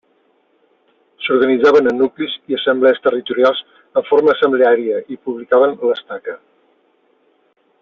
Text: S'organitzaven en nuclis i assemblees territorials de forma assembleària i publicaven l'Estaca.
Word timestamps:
S'organitzaven 1.25 1.89
en 1.91 1.99
nuclis 2.03 2.37
i 2.53 2.57
assemblees 2.59 3.03
territorials 3.03 3.61
de 3.99 4.03
forma 4.09 4.35
assembleària 4.35 5.05
i 5.17 5.21
publicaven 5.29 5.77
l'Estaca. 5.91 6.39